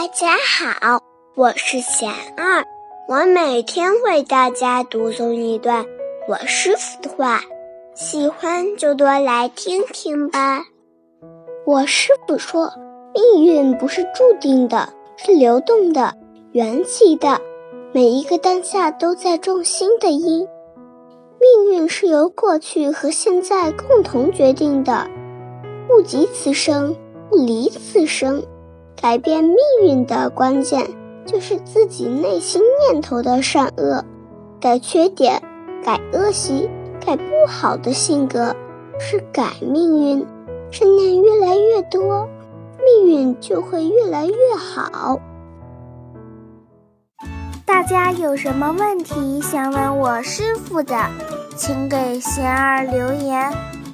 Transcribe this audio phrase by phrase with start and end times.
[0.00, 1.02] 大家好，
[1.34, 2.64] 我是贤二，
[3.08, 5.84] 我每天为大家读诵一段
[6.28, 7.40] 我师傅的话，
[7.96, 10.62] 喜欢就多来听听吧。
[11.66, 12.72] 我师傅说，
[13.12, 16.14] 命运不是注定的，是流动的、
[16.52, 17.40] 缘起的，
[17.90, 20.46] 每一个当下都在种新的因。
[21.40, 25.10] 命运是由过去和现在共同决定的，
[25.88, 26.94] 不及此生，
[27.28, 28.40] 不离此生。
[29.00, 30.90] 改变命运的关键，
[31.24, 34.04] 就是自己内心念头的善恶，
[34.60, 35.40] 改缺点，
[35.84, 36.68] 改恶习，
[37.06, 38.56] 改不好的性格，
[38.98, 40.26] 是改命运。
[40.70, 42.28] 善念越来越多，
[42.84, 45.18] 命运就会越来越好。
[47.64, 50.96] 大家有什么问题想问我师傅的，
[51.56, 53.50] 请给贤儿留言。